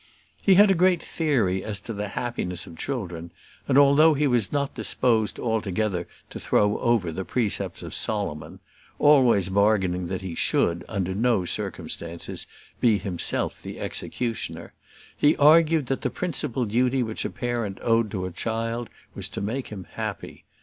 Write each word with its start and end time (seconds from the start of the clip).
He 0.41 0.55
had 0.55 0.71
a 0.71 0.73
great 0.73 1.03
theory 1.03 1.63
as 1.63 1.79
to 1.81 1.93
the 1.93 2.07
happiness 2.07 2.65
of 2.65 2.75
children; 2.75 3.31
and 3.67 3.77
though 3.77 4.15
he 4.15 4.25
was 4.25 4.51
not 4.51 4.73
disposed 4.73 5.37
altogether 5.39 6.07
to 6.31 6.39
throw 6.39 6.79
over 6.79 7.11
the 7.11 7.23
precepts 7.23 7.83
of 7.83 7.93
Solomon 7.93 8.61
always 8.97 9.49
bargaining 9.49 10.07
that 10.07 10.23
he 10.23 10.33
should, 10.33 10.83
under 10.89 11.13
no 11.13 11.45
circumstances, 11.45 12.47
be 12.79 12.97
himself 12.97 13.61
the 13.61 13.79
executioner 13.79 14.73
he 15.15 15.37
argued 15.37 15.85
that 15.85 16.01
the 16.01 16.09
principal 16.09 16.65
duty 16.65 17.03
which 17.03 17.23
a 17.23 17.29
parent 17.29 17.77
owed 17.83 18.09
to 18.09 18.25
a 18.25 18.31
child 18.31 18.89
was 19.13 19.29
to 19.29 19.39
make 19.39 19.67
him 19.67 19.85
happy. 19.93 20.45